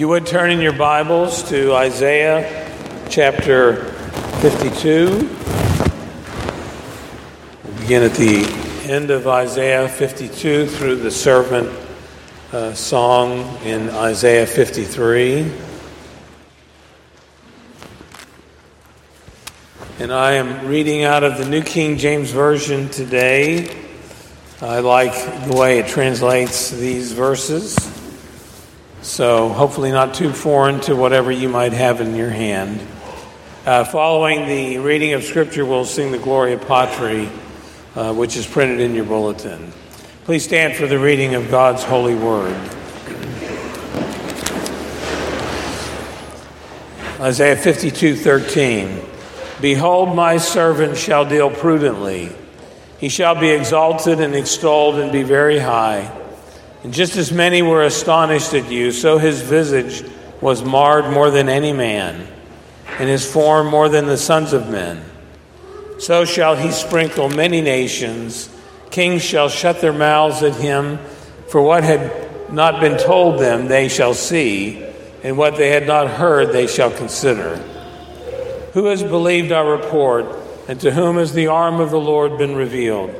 [0.00, 2.72] you would turn in your Bibles to Isaiah
[3.10, 3.84] chapter
[4.40, 5.28] 52.
[7.62, 8.46] We'll begin at the
[8.90, 11.68] end of Isaiah 52 through the servant
[12.50, 15.52] uh, song in Isaiah 53.
[19.98, 23.68] And I am reading out of the New King James Version today.
[24.62, 25.12] I like
[25.46, 27.99] the way it translates these verses.
[29.02, 32.86] So, hopefully, not too foreign to whatever you might have in your hand.
[33.64, 37.30] Uh, following the reading of Scripture, we'll sing the Gloria Patri,
[37.94, 39.72] uh, which is printed in your bulletin.
[40.24, 42.54] Please stand for the reading of God's holy word.
[47.20, 49.00] Isaiah 52 13.
[49.62, 52.32] Behold, my servant shall deal prudently.
[52.98, 56.19] He shall be exalted and extolled and be very high.
[56.82, 60.02] And just as many were astonished at you, so his visage
[60.40, 62.26] was marred more than any man,
[62.98, 65.04] and his form more than the sons of men.
[65.98, 68.48] So shall he sprinkle many nations.
[68.90, 70.98] Kings shall shut their mouths at him,
[71.48, 74.82] for what had not been told them they shall see,
[75.22, 77.56] and what they had not heard they shall consider.
[78.72, 80.24] Who has believed our report,
[80.66, 83.14] and to whom has the arm of the Lord been revealed?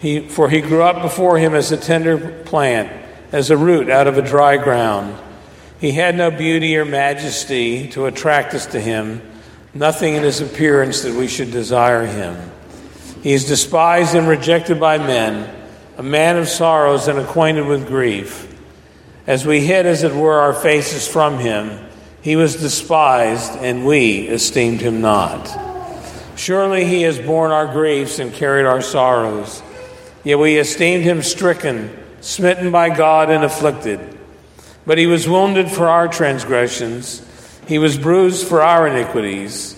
[0.00, 2.90] He, for he grew up before him as a tender plant,
[3.32, 5.18] as a root out of a dry ground.
[5.80, 9.22] He had no beauty or majesty to attract us to him,
[9.74, 12.36] nothing in his appearance that we should desire him.
[13.22, 15.54] He is despised and rejected by men,
[15.96, 18.44] a man of sorrows and acquainted with grief.
[19.26, 21.86] As we hid, as it were, our faces from him,
[22.22, 25.46] he was despised, and we esteemed him not.
[26.36, 29.62] Surely he has borne our griefs and carried our sorrows.
[30.24, 34.00] Yet we esteemed him stricken, smitten by God, and afflicted.
[34.86, 37.24] But he was wounded for our transgressions,
[37.66, 39.76] he was bruised for our iniquities.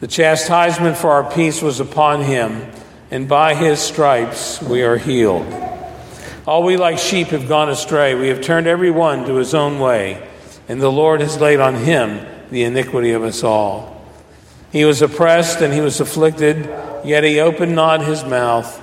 [0.00, 2.70] The chastisement for our peace was upon him,
[3.10, 5.46] and by his stripes we are healed.
[6.46, 8.14] All we like sheep have gone astray.
[8.14, 10.26] We have turned every one to his own way,
[10.68, 14.02] and the Lord has laid on him the iniquity of us all.
[14.72, 16.64] He was oppressed and he was afflicted,
[17.04, 18.82] yet he opened not his mouth.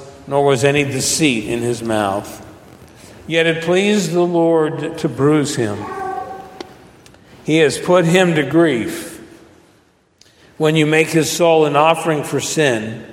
[0.27, 2.47] nor was any deceit in his mouth.
[3.27, 5.77] Yet it pleased the Lord to bruise him.
[7.43, 9.19] He has put him to grief.
[10.57, 13.05] When you make his soul an offering for sin,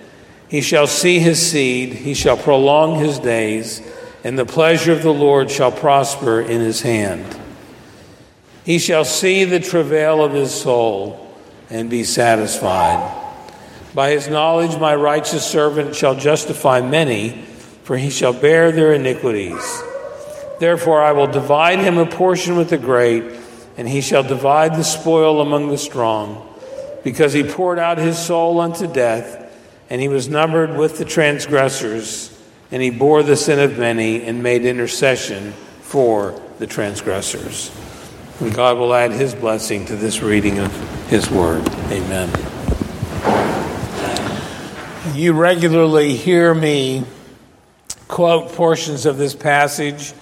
[0.48, 3.82] he shall see his seed, he shall prolong his days,
[4.24, 7.38] and the pleasure of the Lord shall prosper in his hand.
[8.64, 11.34] He shall see the travail of his soul
[11.70, 13.17] and be satisfied.
[13.98, 17.30] By his knowledge, my righteous servant shall justify many,
[17.82, 19.82] for he shall bear their iniquities.
[20.60, 23.24] Therefore, I will divide him a portion with the great,
[23.76, 26.48] and he shall divide the spoil among the strong,
[27.02, 29.52] because he poured out his soul unto death,
[29.90, 34.44] and he was numbered with the transgressors, and he bore the sin of many, and
[34.44, 37.76] made intercession for the transgressors.
[38.38, 41.68] And God will add his blessing to this reading of his word.
[41.90, 42.47] Amen.
[45.18, 47.02] You regularly hear me
[48.06, 50.12] quote portions of this passage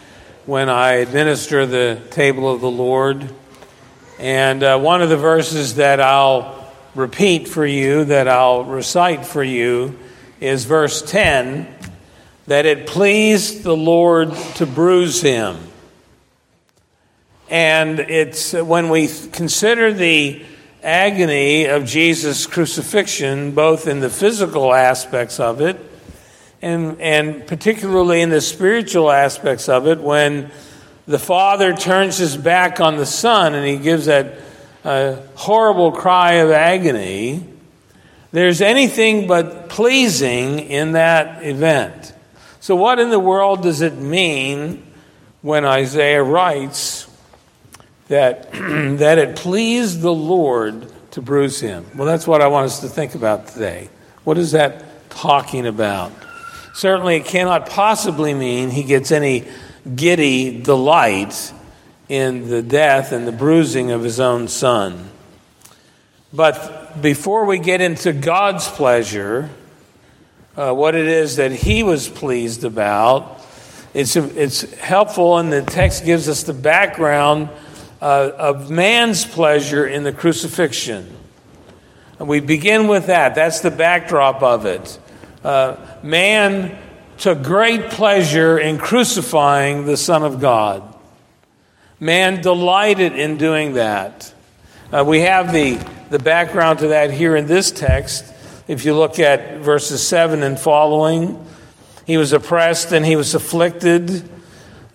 [0.47, 3.29] when I administer the table of the Lord.
[4.19, 9.43] And uh, one of the verses that I'll repeat for you, that I'll recite for
[9.45, 9.99] you,
[10.41, 11.69] is verse 10
[12.47, 15.59] that it pleased the Lord to bruise him.
[17.51, 20.43] And it's when we consider the
[20.83, 25.79] agony of Jesus' crucifixion, both in the physical aspects of it
[26.63, 30.51] and, and particularly in the spiritual aspects of it, when
[31.07, 34.39] the Father turns his back on the Son and he gives that
[34.85, 37.45] uh, horrible cry of agony,
[38.33, 42.13] there's anything but pleasing in that event.
[42.61, 44.83] So, what in the world does it mean
[45.43, 47.06] when Isaiah writes,
[48.09, 51.87] that, that it pleased the Lord to bruise him.
[51.95, 53.89] Well, that's what I want us to think about today.
[54.25, 56.13] What is that talking about?
[56.75, 59.49] Certainly, it cannot possibly mean he gets any
[59.95, 61.53] giddy delight
[62.09, 65.11] in the death and the bruising of his own son.
[66.33, 69.49] But before we get into God's pleasure,
[70.57, 73.41] uh, what it is that he was pleased about,
[73.95, 77.49] it's, it's helpful, and the text gives us the background
[78.01, 81.17] uh, of man's pleasure in the crucifixion.
[82.19, 83.35] And we begin with that.
[83.35, 84.99] That's the backdrop of it.
[85.45, 86.79] Uh, man
[87.19, 90.95] took great pleasure in crucifying the Son of God.
[91.99, 94.33] Man delighted in doing that.
[94.93, 95.77] Uh, we have the,
[96.11, 98.25] the background to that here in this text.
[98.69, 101.45] If you look at verses 7 and following,
[102.07, 104.29] he was oppressed and he was afflicted.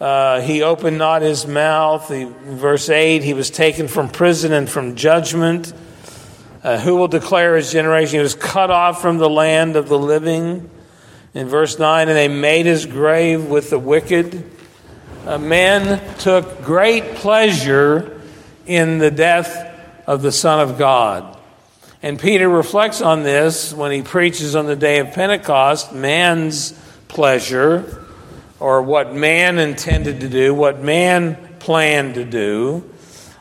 [0.01, 2.09] Uh, he opened not his mouth.
[2.09, 5.73] He, verse 8, he was taken from prison and from judgment.
[6.63, 8.17] Uh, who will declare his generation?
[8.17, 10.71] He was cut off from the land of the living.
[11.35, 14.43] In verse 9, and they made his grave with the wicked.
[15.27, 18.19] Uh, men took great pleasure
[18.65, 19.55] in the death
[20.07, 21.37] of the Son of God.
[22.01, 26.71] And Peter reflects on this when he preaches on the day of Pentecost man's
[27.07, 28.00] pleasure,
[28.61, 32.87] or what man intended to do, what man planned to do.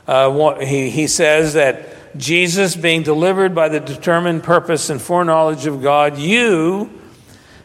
[0.08, 5.82] Uh, he, he says that Jesus, being delivered by the determined purpose and foreknowledge of
[5.82, 6.90] God, you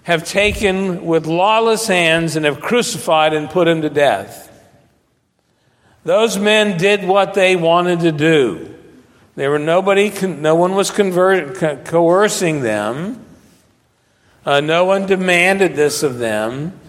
[0.04, 4.52] have taken with lawless hands and have crucified and put him to death.
[6.04, 8.76] Those men did what they wanted to do.
[9.36, 13.26] There were nobody, no one was convert, coercing them.
[14.46, 16.80] Uh, no one demanded this of them.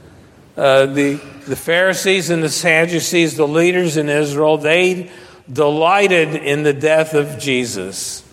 [0.57, 1.15] Uh, the,
[1.47, 5.11] the Pharisees and the Sadducees, the leaders in Israel, they
[5.53, 8.25] delighted in the death of Jesus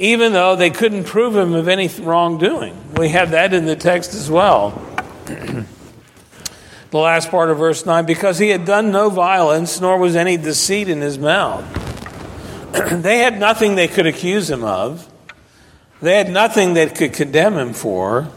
[0.00, 2.74] even though they couldn't prove him of any wrongdoing.
[2.94, 4.70] We have that in the text as well.
[5.26, 5.66] the
[6.98, 10.88] last part of verse 9 because he had done no violence, nor was any deceit
[10.88, 11.62] in his mouth.
[13.02, 15.06] they had nothing they could accuse him of,
[16.00, 18.30] they had nothing they could condemn him for,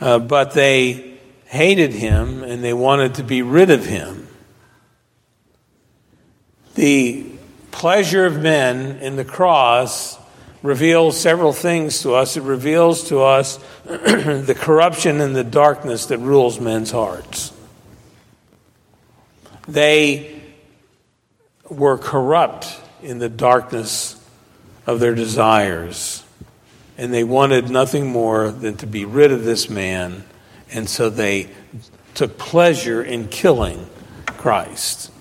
[0.00, 4.28] uh, but they hated him and they wanted to be rid of him.
[6.74, 7.26] The
[7.70, 10.18] pleasure of men in the cross
[10.62, 12.36] reveals several things to us.
[12.36, 17.52] It reveals to us the corruption and the darkness that rules men's hearts.
[19.68, 20.42] They
[21.68, 24.22] were corrupt in the darkness
[24.86, 26.22] of their desires,
[26.98, 30.24] and they wanted nothing more than to be rid of this man,
[30.70, 31.48] and so they
[32.14, 33.86] took pleasure in killing
[34.26, 35.12] Christ.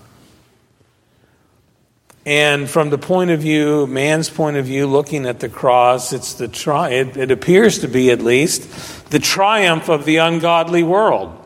[2.25, 6.33] And from the point of view, man's point of view, looking at the cross, it's
[6.33, 11.39] the tri- it, it appears to be at least the triumph of the ungodly world.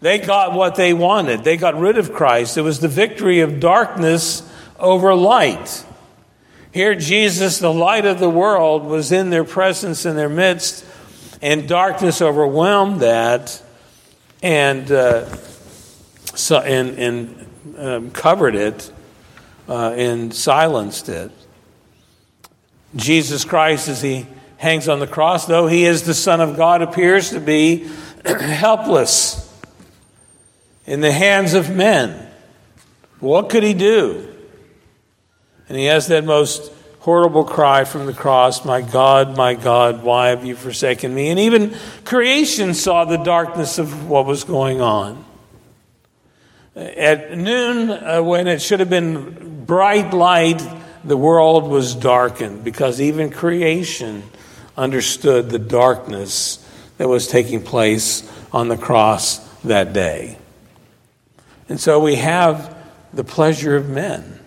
[0.00, 1.44] They got what they wanted.
[1.44, 2.56] They got rid of Christ.
[2.56, 4.48] It was the victory of darkness
[4.78, 5.84] over light.
[6.72, 10.84] Here, Jesus, the light of the world, was in their presence in their midst,
[11.42, 13.60] and darkness overwhelmed that
[14.40, 15.34] and, uh,
[16.34, 17.46] so, and, and
[17.76, 18.92] um, covered it
[19.68, 21.32] uh, and silenced it.
[22.94, 24.26] Jesus Christ, as he
[24.56, 27.88] hangs on the cross, though he is the Son of God, appears to be
[28.24, 29.46] helpless
[30.86, 32.28] in the hands of men.
[33.18, 34.28] What could he do?
[35.70, 40.30] And he has that most horrible cry from the cross My God, my God, why
[40.30, 41.28] have you forsaken me?
[41.28, 45.24] And even creation saw the darkness of what was going on.
[46.74, 50.60] At noon, uh, when it should have been bright light,
[51.04, 54.24] the world was darkened because even creation
[54.76, 60.36] understood the darkness that was taking place on the cross that day.
[61.68, 62.76] And so we have
[63.12, 64.39] the pleasure of men.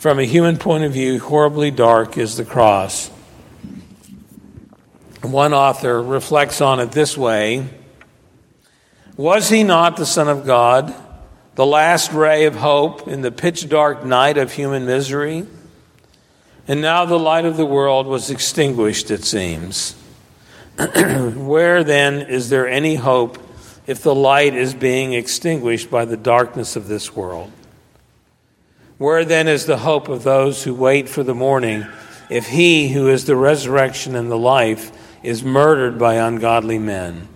[0.00, 3.08] From a human point of view, horribly dark is the cross.
[5.20, 7.68] One author reflects on it this way
[9.18, 10.94] was he not the Son of God,
[11.54, 15.46] the last ray of hope in the pitch dark night of human misery?
[16.66, 19.92] And now the light of the world was extinguished, it seems.
[20.78, 23.36] Where then is there any hope
[23.86, 27.52] if the light is being extinguished by the darkness of this world?
[29.00, 31.86] Where then is the hope of those who wait for the morning
[32.28, 34.92] if he who is the resurrection and the life
[35.22, 37.26] is murdered by ungodly men?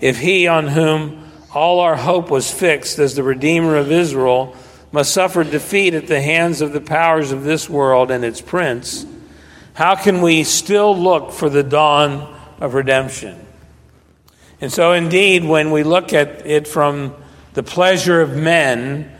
[0.00, 4.54] if he on whom all our hope was fixed as the Redeemer of Israel
[4.92, 9.04] must suffer defeat at the hands of the powers of this world and its prince,
[9.74, 13.46] how can we still look for the dawn of redemption?
[14.60, 17.14] And so, indeed, when we look at it from
[17.54, 19.10] the pleasure of men,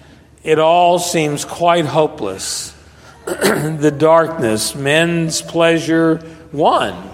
[0.42, 2.75] it all seems quite hopeless.
[3.26, 7.11] the darkness, men's pleasure won.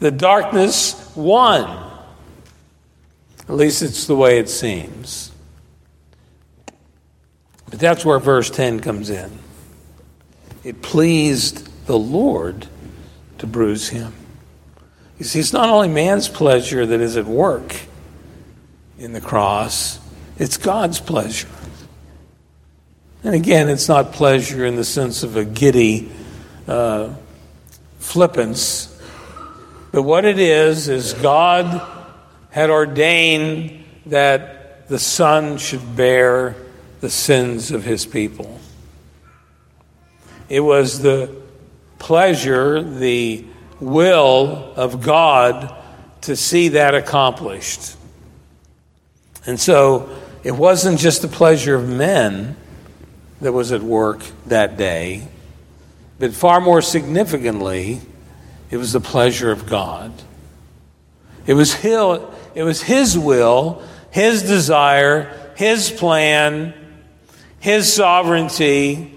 [0.00, 1.86] The darkness won.
[3.48, 5.32] At least it's the way it seems.
[7.70, 9.30] But that's where verse 10 comes in.
[10.64, 12.66] It pleased the Lord
[13.38, 14.12] to bruise him.
[15.18, 17.74] You see, it's not only man's pleasure that is at work
[18.98, 19.98] in the cross,
[20.38, 21.48] it's God's pleasure.
[23.24, 26.10] And again, it's not pleasure in the sense of a giddy
[26.68, 27.14] uh,
[27.98, 28.94] flippance,
[29.90, 31.82] but what it is, is God
[32.50, 36.54] had ordained that the Son should bear
[37.00, 38.60] the sins of his people.
[40.48, 41.34] It was the
[41.98, 43.44] pleasure, the
[43.80, 45.74] will of God
[46.22, 47.96] to see that accomplished.
[49.44, 50.08] And so
[50.44, 52.56] it wasn't just the pleasure of men
[53.40, 55.28] that was at work that day,
[56.18, 58.00] but far more significantly,
[58.70, 60.12] it was the pleasure of God.
[61.46, 62.20] It was his,
[62.54, 66.74] it was his will, his desire, his plan,
[67.60, 69.14] his sovereignty.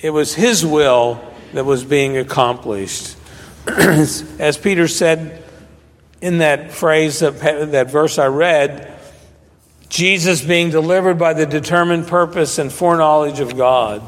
[0.00, 1.22] It was his will
[1.52, 3.16] that was being accomplished.
[3.66, 5.42] As Peter said
[6.20, 7.40] in that phrase, that,
[7.72, 8.99] that verse I read,
[9.90, 14.02] Jesus being delivered by the determined purpose and foreknowledge of God.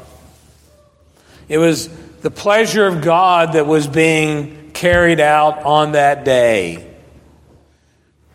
[1.48, 1.88] It was
[2.22, 6.88] the pleasure of God that was being carried out on that day.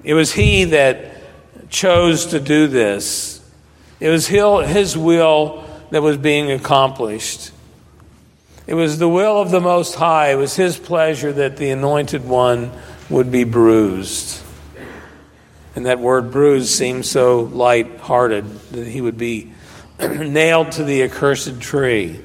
[0.04, 1.14] It was He that
[1.70, 3.42] chose to do this.
[4.00, 7.52] It was His will that was being accomplished.
[8.68, 10.34] It was the will of the Most High.
[10.34, 12.72] It was His pleasure that the Anointed One
[13.10, 14.44] would be bruised.
[15.78, 19.52] And that word bruised seems so light hearted that He would be
[20.00, 22.20] nailed to the accursed tree.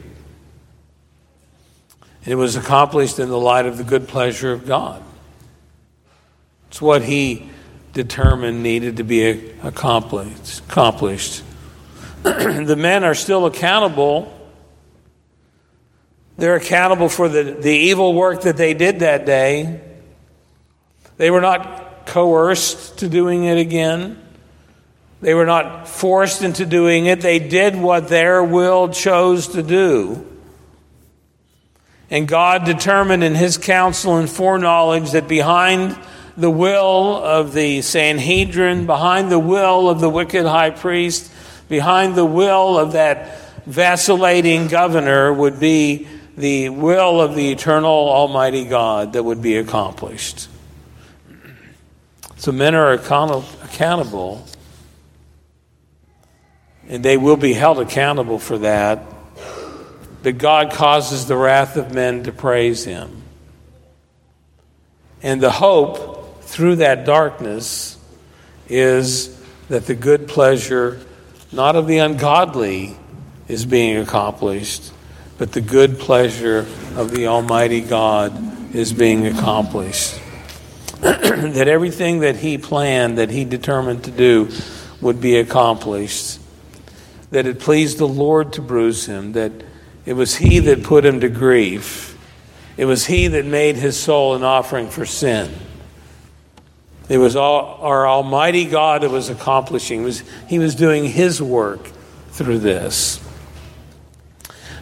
[2.25, 5.03] It was accomplished in the light of the good pleasure of God.
[6.69, 7.51] It's what He
[7.93, 10.61] determined needed to be accomplished.
[10.71, 11.43] accomplished.
[12.23, 14.33] the men are still accountable
[16.39, 19.83] they're accountable for the, the evil work that they did that day.
[21.19, 21.82] They were not
[22.13, 24.19] coerced to doing it again.
[25.23, 27.23] They were not forced into doing it.
[27.23, 30.27] They did what their will chose to do.
[32.11, 35.99] And God determined in His counsel and foreknowledge that behind
[36.37, 41.33] the will of the Sanhedrin, behind the will of the wicked high priest,
[41.71, 48.67] behind the will of that vacillating governor would be the will of the eternal Almighty
[48.67, 50.49] God that would be accomplished.
[52.43, 54.45] So men are accountable,
[56.89, 59.05] and they will be held accountable for that.
[60.25, 63.23] But God causes the wrath of men to praise Him.
[65.23, 67.97] And the hope through that darkness
[68.69, 70.99] is that the good pleasure,
[71.53, 72.97] not of the ungodly,
[73.47, 74.91] is being accomplished,
[75.39, 80.19] but the good pleasure of the Almighty God is being accomplished.
[81.03, 84.49] that everything that He planned, that He determined to do,
[85.01, 86.39] would be accomplished.
[87.31, 89.53] That it pleased the Lord to bruise him, that
[90.07, 92.17] it was He that put him to grief.
[92.77, 95.53] It was He that made his soul an offering for sin.
[97.09, 100.03] It was all, our Almighty God that was accomplishing.
[100.03, 101.91] Was, he was doing His work
[102.31, 103.21] through this.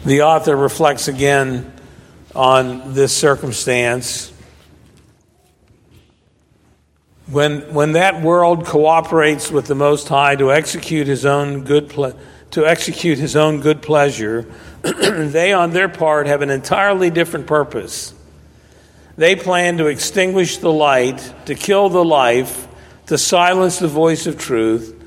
[0.05, 1.73] The author reflects again
[2.35, 4.31] on this circumstance.
[7.31, 12.19] When, when that world cooperates with the Most High to execute his own good ple-
[12.51, 18.13] to execute his own good pleasure, they on their part have an entirely different purpose.
[19.15, 22.67] They plan to extinguish the light, to kill the life,
[23.05, 25.01] to silence the voice of truth,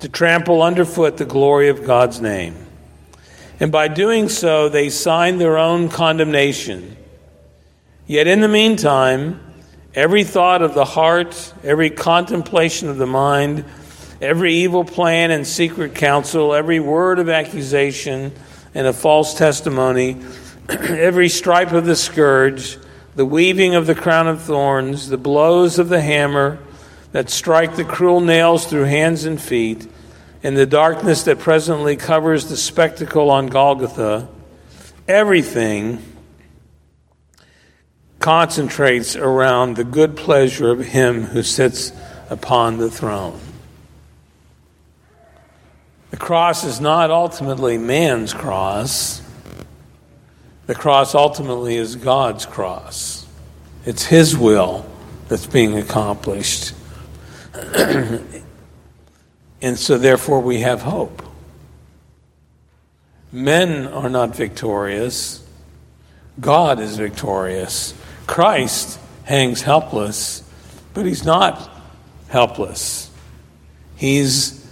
[0.00, 2.56] to trample underfoot the glory of God's name.
[3.60, 6.96] And by doing so, they sign their own condemnation.
[8.08, 9.40] Yet in the meantime,
[9.98, 13.64] every thought of the heart, every contemplation of the mind,
[14.20, 18.30] every evil plan and secret counsel, every word of accusation
[18.76, 20.16] and of false testimony,
[20.68, 22.78] every stripe of the scourge,
[23.16, 26.60] the weaving of the crown of thorns, the blows of the hammer
[27.10, 29.84] that strike the cruel nails through hands and feet,
[30.44, 34.28] and the darkness that presently covers the spectacle on Golgotha,
[35.08, 36.00] everything
[38.18, 41.92] concentrates around the good pleasure of Him who sits
[42.30, 43.40] upon the throne.
[46.10, 49.22] The cross is not ultimately man's cross.
[50.66, 53.26] The cross ultimately is God's cross.
[53.84, 54.84] It's His will
[55.28, 56.74] that's being accomplished.
[57.74, 58.18] and
[59.74, 61.22] so, therefore, we have hope.
[63.30, 65.46] Men are not victorious,
[66.40, 67.94] God is victorious.
[68.28, 70.48] Christ hangs helpless,
[70.94, 71.68] but He's not
[72.28, 73.10] helpless.
[73.96, 74.64] He's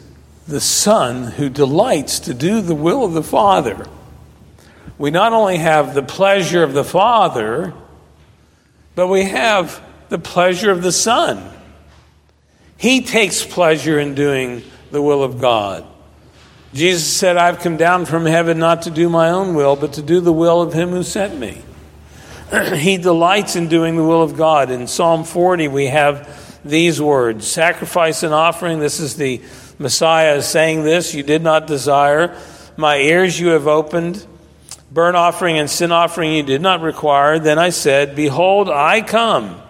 [0.47, 3.89] the Son who delights to do the will of the Father.
[4.99, 7.75] We not only have the pleasure of the Father,
[8.95, 11.53] but we have the pleasure of the Son.
[12.77, 15.85] He takes pleasure in doing the will of God.
[16.73, 20.03] Jesus said, I've come down from heaven not to do my own will, but to
[20.03, 21.63] do the will of him who sent me.
[22.75, 24.71] he delights in doing the will of God.
[24.71, 28.79] In Psalm 40, we have these words Sacrifice and offering.
[28.79, 29.41] This is the
[29.79, 31.15] Messiah saying this.
[31.15, 32.39] You did not desire.
[32.77, 34.25] My ears you have opened.
[34.93, 37.39] Burnt offering and sin offering you did not require.
[37.39, 39.61] Then I said, Behold, I come.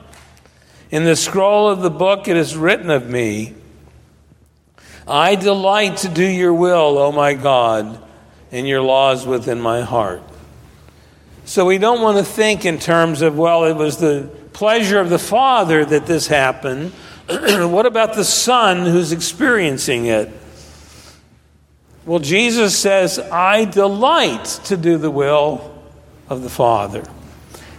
[0.90, 3.54] In the scroll of the book it is written of me,
[5.08, 8.02] I delight to do your will, O my God,
[8.52, 10.22] and your laws within my heart.
[11.46, 15.08] So we don't want to think in terms of, well, it was the pleasure of
[15.08, 16.92] the Father that this happened.
[17.28, 20.28] what about the Son who's experiencing it?
[22.04, 25.72] Well, Jesus says, I delight to do the will
[26.28, 27.08] of the Father.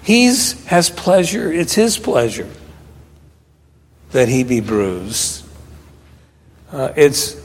[0.01, 2.49] He has pleasure, it's His pleasure
[4.11, 5.45] that he be bruised.
[6.71, 7.35] Uh, it's,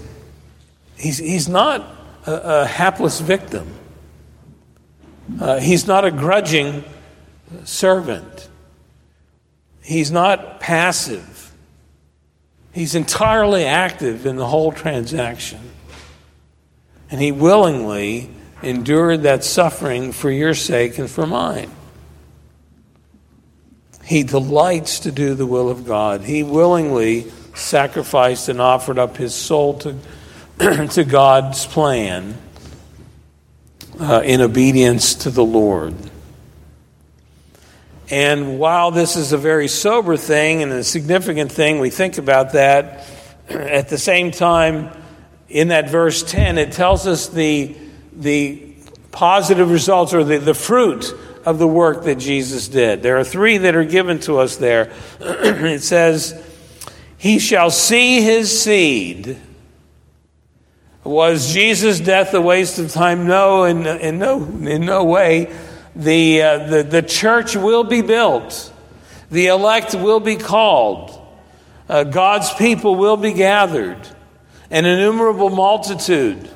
[0.97, 1.81] he's, he's not
[2.27, 3.67] a, a hapless victim.
[5.41, 6.85] Uh, he's not a grudging
[7.65, 8.49] servant.
[9.83, 11.53] He's not passive.
[12.73, 15.61] He's entirely active in the whole transaction.
[17.11, 18.31] And he willingly
[18.63, 21.71] endured that suffering for your sake and for mine.
[24.05, 26.23] He delights to do the will of God.
[26.23, 29.97] He willingly sacrificed and offered up his soul to,
[30.89, 32.37] to God's plan
[34.03, 35.95] uh, in obedience to the Lord.
[38.11, 42.53] And while this is a very sober thing and a significant thing, we think about
[42.53, 43.07] that.
[43.49, 44.91] At the same time,
[45.49, 47.77] in that verse 10, it tells us the,
[48.13, 48.75] the
[49.13, 51.15] positive results or the, the fruit
[51.47, 53.03] of the work that Jesus did.
[53.03, 54.93] There are three that are given to us there.
[55.21, 56.45] it says,
[57.19, 59.39] He shall see his seed.
[61.05, 63.27] Was Jesus' death a waste of time?
[63.27, 65.53] No, in, in, no, in no way.
[65.97, 68.73] The, uh, the, the church will be built,
[69.31, 71.19] the elect will be called,
[71.89, 73.99] uh, God's people will be gathered,
[74.71, 76.49] an innumerable multitude,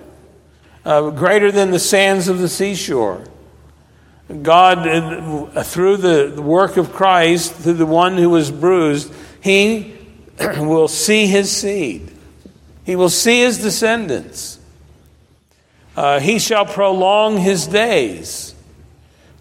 [0.85, 3.25] uh, greater than the sands of the seashore.
[4.43, 9.95] God, uh, through the work of Christ, through the one who was bruised, he
[10.39, 12.16] will see his seed.
[12.87, 14.61] He will see his descendants.
[15.97, 18.55] Uh, he shall prolong his days.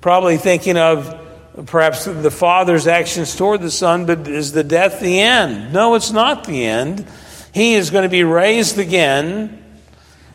[0.02, 1.22] Probably thinking of
[1.68, 5.72] perhaps the Father's actions toward the Son, but is the death the end?
[5.72, 7.06] No, it's not the end.
[7.54, 9.64] He is going to be raised again,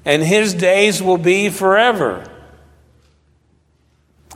[0.04, 2.24] and his days will be forever.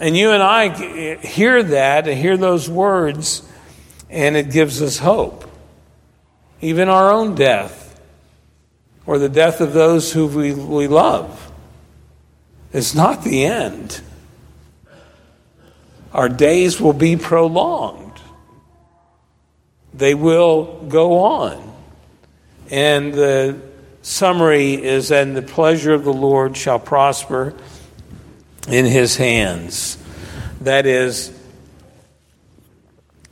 [0.00, 3.48] And you and I hear that, hear those words,
[4.10, 5.48] and it gives us hope.
[6.60, 7.84] Even our own death,
[9.07, 11.53] or the death of those who we, we love,
[12.73, 14.01] is not the end.
[16.12, 18.21] Our days will be prolonged,
[19.93, 21.73] they will go on.
[22.71, 23.61] And the
[24.03, 27.55] summary is, and the pleasure of the Lord shall prosper
[28.69, 29.99] in his hands.
[30.62, 31.31] That is,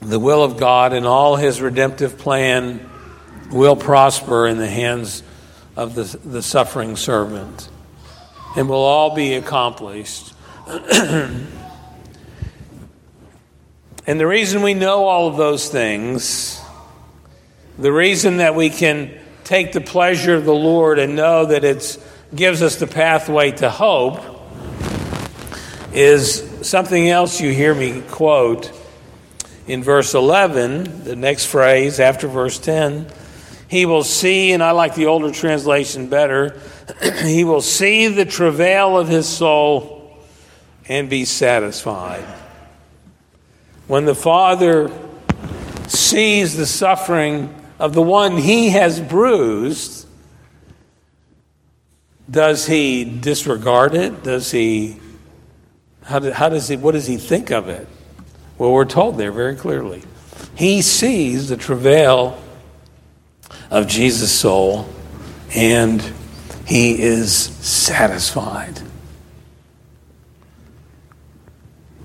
[0.01, 2.89] the will of God and all his redemptive plan
[3.51, 5.23] will prosper in the hands
[5.77, 7.69] of the, the suffering servant
[8.57, 10.35] and will all be accomplished.
[10.67, 11.47] and
[14.07, 16.61] the reason we know all of those things,
[17.79, 21.99] the reason that we can take the pleasure of the Lord and know that it
[22.35, 24.21] gives us the pathway to hope
[25.93, 28.71] is something else you hear me quote
[29.67, 33.07] in verse 11, the next phrase after verse 10.
[33.73, 36.61] He will see, and I like the older translation better,
[37.25, 40.15] he will see the travail of his soul
[40.91, 42.27] and be satisfied.
[43.87, 44.91] When the Father
[45.87, 50.07] sees the suffering of the one he has bruised,
[52.31, 54.23] Does he disregard it?
[54.23, 55.01] Does he,
[56.03, 57.89] how, do, how does he, what does he think of it?
[58.59, 60.03] Well, we're told there very clearly.
[60.55, 62.39] He sees the travail
[63.73, 64.87] of Jesus' soul
[65.55, 66.01] and
[66.67, 68.79] he is satisfied.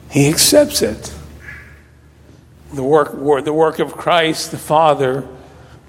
[0.10, 1.14] He accepts it.
[2.74, 3.12] The work,
[3.44, 5.28] the work of Christ, the Father,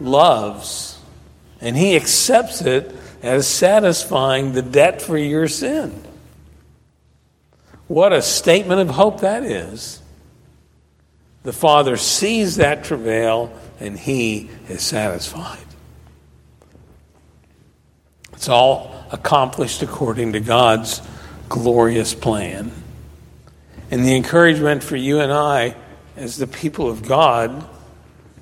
[0.01, 1.01] loves,
[1.61, 6.03] and he accepts it as satisfying the debt for your sin.
[7.87, 10.03] What a statement of hope that is.
[11.45, 15.68] The Father sees that travail and he is satisfied.
[18.39, 21.03] It's all accomplished according to God's
[21.49, 22.71] glorious plan.
[23.91, 25.75] And the encouragement for you and I,
[26.15, 27.69] as the people of God,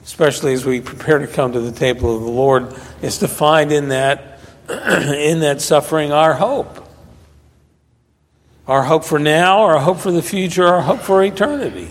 [0.04, 3.72] especially as we prepare to come to the table of the Lord, is to find
[3.72, 6.87] in that, in that suffering our hope.
[8.66, 11.88] Our hope for now, our hope for the future, our hope for eternity.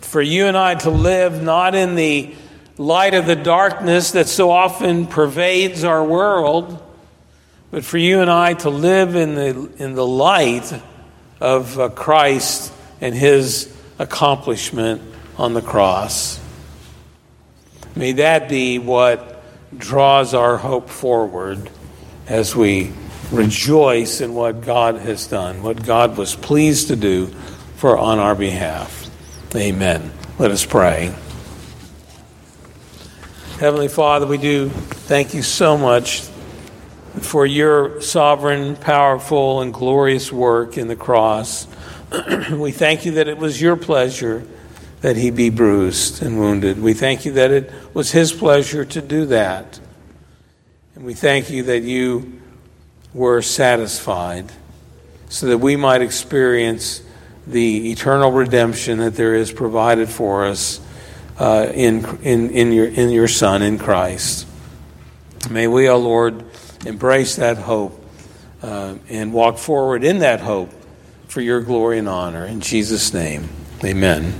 [0.00, 2.36] For you and I to live not in the
[2.76, 6.82] light of the darkness that so often pervades our world,
[7.70, 10.72] but for you and I to live in the, in the light
[11.40, 15.02] of uh, Christ and his accomplishment
[15.36, 16.40] on the cross.
[17.96, 19.42] May that be what
[19.76, 21.70] draws our hope forward
[22.26, 22.92] as we
[23.30, 27.26] rejoice in what God has done, what God was pleased to do
[27.76, 29.10] for on our behalf.
[29.54, 30.12] Amen.
[30.38, 31.14] Let us pray.
[33.58, 36.22] Heavenly Father, we do thank you so much
[37.20, 41.68] for your sovereign, powerful, and glorious work in the cross.
[42.50, 44.44] we thank you that it was your pleasure
[45.02, 46.82] that he be bruised and wounded.
[46.82, 49.78] We thank you that it was his pleasure to do that.
[50.96, 52.40] And we thank you that you
[53.12, 54.50] were satisfied
[55.28, 57.02] so that we might experience
[57.46, 60.80] the eternal redemption that there is provided for us
[61.38, 64.46] uh, in, in, in, your, in your Son, in Christ.
[65.50, 66.44] May we, O oh Lord,
[66.86, 68.02] embrace that hope
[68.62, 70.70] uh, and walk forward in that hope
[71.28, 72.46] for your glory and honor.
[72.46, 73.48] In Jesus' name,
[73.84, 74.32] amen.